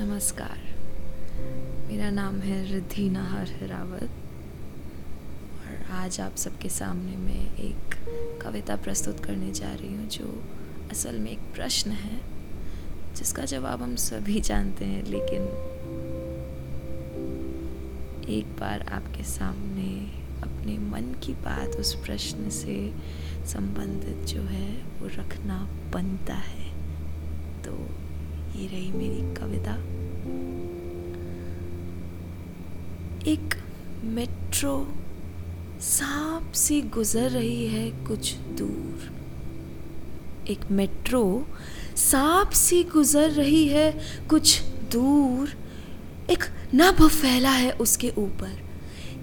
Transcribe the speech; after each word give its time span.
नमस्कार। 0.00 0.58
मेरा 1.88 2.10
नाम 2.10 2.34
है 2.34 2.72
रिद्धि 2.72 3.10
नाहर 3.10 3.48
हिरावत 3.48 4.10
और 5.60 5.90
आज 5.92 6.20
आप 6.20 6.36
सबके 6.36 6.68
सामने 6.68 7.16
मैं 7.16 7.56
एक 7.56 7.94
कविता 8.42 8.76
प्रस्तुत 8.76 9.24
करने 9.24 9.50
जा 9.52 9.72
रही 9.74 9.94
हूँ 9.94 10.08
जो 10.08 10.44
असल 10.90 11.18
में 11.18 11.30
एक 11.30 11.38
प्रश्न 11.38 11.90
है, 11.90 12.20
जिसका 13.14 13.44
जवाब 13.44 13.82
हम 13.82 13.96
सभी 13.96 14.40
जानते 14.40 14.84
हैं, 14.84 15.04
लेकिन 15.04 15.42
एक 18.28 18.46
बार 18.60 18.88
आपके 18.92 19.24
सामने 19.24 19.90
अपने 20.42 20.78
मन 20.78 21.14
की 21.24 21.32
बात 21.32 21.76
उस 21.76 21.94
प्रश्न 21.94 22.50
से 22.50 22.94
संबंधित 23.46 24.26
जो 24.26 24.42
है, 24.42 24.82
वो 25.00 25.06
रखना 25.06 25.68
बनता 25.94 26.34
है। 26.34 26.70
तो 27.62 27.88
ये 28.56 28.66
रही 28.66 28.92
मेरी 28.92 29.34
कविता। 29.34 29.74
एक 33.30 33.54
मेट्रो 34.04 34.94
सांप 35.80 36.52
सी 36.52 36.80
गुजर 36.82 37.30
रही 37.30 37.66
है 37.66 37.90
कुछ 37.90 38.34
दूर। 38.34 39.10
एक 40.48 40.70
मेट्रो 40.70 41.46
सांप 41.96 42.50
सी 42.50 42.82
गुजर 42.84 43.30
रही 43.30 43.68
है 43.68 44.00
कुछ 44.30 44.62
दूर। 44.92 45.48
एक 46.30 46.44
नभ 46.74 47.08
फैला 47.08 47.50
है 47.50 47.70
उसके 47.70 48.10
ऊपर, 48.18 48.58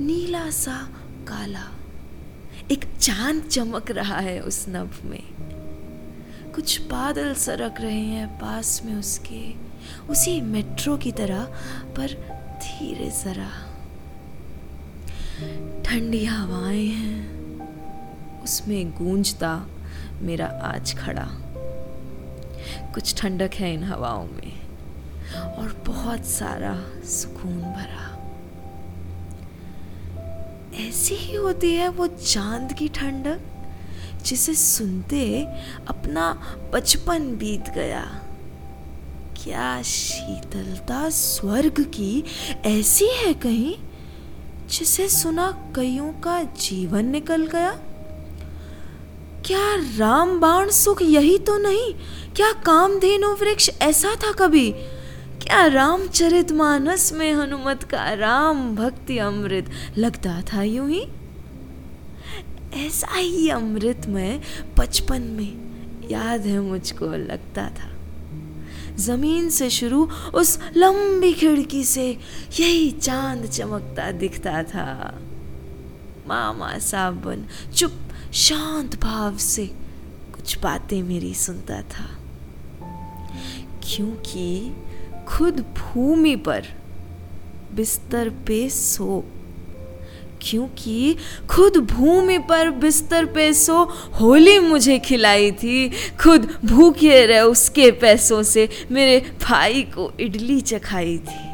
नीला 0.00 0.50
सा 0.50 0.76
काला। 1.28 1.68
एक 2.70 2.84
चाँद 3.00 3.42
चमक 3.42 3.90
रहा 3.90 4.18
है 4.18 4.40
उस 4.40 4.64
नभ 4.68 4.98
में। 5.04 5.22
कुछ 6.54 6.80
बादल 6.80 7.34
सरक 7.34 7.80
रहे 7.80 8.00
हैं 8.00 8.38
पास 8.38 8.82
में 8.84 8.94
उसके। 8.94 9.54
उसी 10.08 10.40
मेट्रो 10.40 10.96
की 10.96 11.12
तरह, 11.12 11.44
पर 11.82 12.06
धीरे 12.62 13.10
जरा। 13.10 13.50
ठंडी 15.82 16.24
हवाएँ 16.24 16.86
हैं। 16.86 17.42
उसमें 18.42 18.90
गूंजता 18.90 19.66
मेरा 20.20 20.46
आज 20.46 20.98
खड़ा। 20.98 21.28
कुछ 22.94 23.20
ठंडक 23.20 23.50
है 23.54 23.74
इन 23.74 23.84
हवाओं 23.84 24.26
में, 24.26 24.60
और 25.34 25.82
बहुत 25.86 26.26
सारा 26.26 26.84
सुकून 27.04 27.60
भरा। 27.60 28.18
ऐसी 30.88 31.14
ही 31.14 31.36
होती 31.36 31.74
है 31.74 31.88
वो 31.88 32.06
चाँद 32.06 32.72
की 32.72 32.88
ठंडक? 32.88 33.40
जिसे 34.26 34.54
सुनते 34.54 35.46
अपना 35.88 36.32
बचपन 36.72 37.36
बीत 37.36 37.64
गया। 37.74 38.22
क्या 39.44 39.82
शीतलता 39.82 41.08
स्वर्ग 41.10 41.80
की 41.80 42.24
ऐसी 42.66 43.06
है 43.06 43.34
कहीं, 43.34 43.74
जिसे 44.68 45.08
सुना 45.08 45.72
कईयों 45.76 46.12
का 46.12 46.42
जीवन 46.42 47.04
निकल 47.04 47.46
गया? 47.46 47.70
क्या 49.46 49.74
राम 49.98 50.40
बाण 50.40 50.70
सुख 50.70 51.02
यही 51.02 51.38
तो 51.38 51.58
नहीं? 51.58 51.94
क्या 52.36 52.52
कामधेनु 52.52 53.28
वृक्ष 53.28 53.70
ऐसा 53.82 54.14
था 54.14 54.32
कभी? 54.32 54.72
क्या 55.42 55.66
रामचरित 55.66 56.52
मानस 56.52 57.12
में 57.12 57.32
हनुमत 57.32 57.82
का 57.82 58.12
राम 58.12 58.76
भक्ति 58.76 59.18
अमृत 59.18 59.70
लगता 59.98 60.40
था 60.40 60.62
यूँ 60.62 60.90
ही? 60.90 61.06
ऐसा 62.74 63.16
ही 63.16 63.48
अमृत 63.48 64.06
में 64.06 64.42
बचपन 64.78 65.22
में 65.22 65.72
याद 66.10 66.46
है 66.46 66.60
मुझको, 66.60 67.06
लगता 67.06 67.68
था। 67.68 67.92
ज़मीन 68.96 69.50
से 69.50 69.70
शुरू 69.70 70.08
उस 70.34 70.58
लंबी 70.76 71.32
खिड़की 71.32 71.84
से 71.84 72.18
यही 72.60 72.90
चाँद 72.90 73.46
चमकता 73.46 74.10
दिखता 74.10 74.62
था। 74.62 75.18
मामा 76.26 76.78
साबन 76.78 77.70
चुप, 77.74 77.92
शांत 78.34 79.00
भाव 79.02 79.36
से 79.36 79.66
कुछ 80.36 80.58
बातें 80.58 81.02
मेरी 81.02 81.34
सुनता 81.34 81.82
था। 81.82 82.18
क्योंकि 83.84 84.72
खुद 85.28 85.60
भूमि 85.60 86.36
पर 86.36 86.66
बिस्तर 87.74 88.30
पे 88.30 88.70
सो 88.70 89.24
क्योंकि 90.42 91.16
खुद 91.50 91.76
भूमि 91.76 92.38
पर 92.38 92.70
बिस्तर 92.70 93.24
पे 93.24 93.52
सो 93.52 93.82
होली 94.20 94.58
मुझे 94.58 94.98
खिलाई 94.98 95.50
थी। 95.52 95.88
खुद 96.20 96.58
भूखे 96.64 97.26
रहे 97.26 97.40
उसके 97.40 97.90
पैसों 97.90 98.42
से 98.42 98.68
मेरे 98.90 99.20
भाई 99.42 99.82
को 99.82 100.12
इडली 100.20 100.60
चखाई 100.60 101.18
थी। 101.18 101.52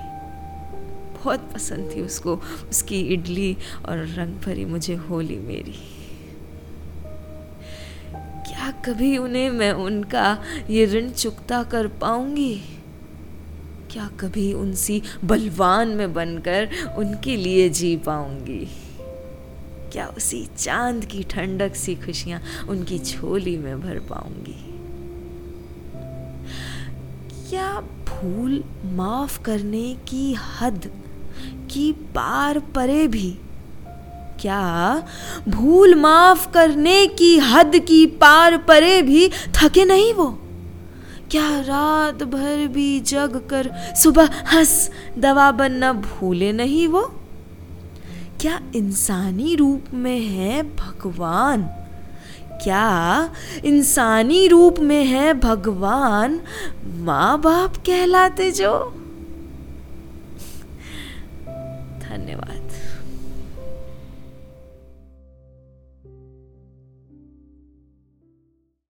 बहुत 1.15 1.51
पसंद 1.55 1.91
थी 1.97 2.01
उसको, 2.01 2.41
उसकी 2.71 3.01
इडली 3.01 3.57
और 3.89 3.99
रंग 3.99 4.35
भरी 4.47 4.65
मुझे 4.65 4.95
होली 4.95 5.37
मेरी। 5.37 5.79
क्या 8.49 8.71
कभी 8.71 9.17
उन्हें 9.19 9.51
मैं 9.51 9.73
उनका 9.73 10.39
ये 10.71 10.87
ऋण 10.87 11.11
चुकता 11.11 11.63
कर 11.63 11.87
पाऊँगी? 11.87 12.61
क्या 13.93 14.11
कभी 14.21 14.53
उनसी 14.53 15.03
बलवान 15.25 15.89
में 15.89 16.15
बनकर 16.15 16.69
उनके 16.99 17.37
लिए 17.37 17.69
जी 17.69 17.97
पाऊँगी? 17.97 18.69
क्या 19.93 20.07
उसी 20.07 20.49
चाँद 20.59 21.05
की 21.05 21.23
ठंडक 21.23 21.75
सी 21.75 21.95
खुशियाँ 21.95 22.43
उनकी 22.69 22.99
झोली 22.99 23.57
में 23.57 23.81
भर 23.81 23.99
पाऊँगी? 23.99 24.65
क्या 27.51 27.81
भूल 27.81 28.65
माफ़ 28.85 29.43
करने 29.43 29.97
की 30.09 30.35
हद 30.35 30.91
की 31.71 31.93
पार 31.93 32.59
परे 32.59 33.07
भी? 33.07 33.39
क्या 34.41 35.03
भूल 35.49 35.95
माफ़ 35.95 36.51
करने 36.51 37.07
की 37.07 37.39
हद 37.39 37.73
की 37.77 38.07
पार 38.07 38.59
परे 38.59 39.03
भी 39.03 39.29
थके 39.29 39.85
नहीं 39.85 40.15
वो? 40.15 40.39
क्या 41.31 41.61
रात 41.61 42.23
भर 42.23 42.67
भी 42.67 43.01
जग 43.01 43.47
कर 43.51 43.71
सुबह 43.97 44.29
हंस, 44.53 44.91
दवा 45.19 45.51
बनना 45.51 45.93
भूले 45.93 46.53
नहीं 46.53 46.89
वो? 46.89 47.03
क्या 48.41 48.61
इंसानी 48.77 49.55
रूप 49.55 49.85
में 49.95 50.21
है 50.21 50.63
भगवान? 50.77 51.63
क्या 52.65 53.35
इंसानी 53.65 54.49
रूप 54.49 54.79
में 54.79 55.05
है 55.05 55.35
भगवान 55.35 56.41
माँ 56.85 57.41
बाप 57.41 57.77
कहलाते 57.77 58.51
जो? 58.51 58.95
धन्यवाद। 62.03 62.71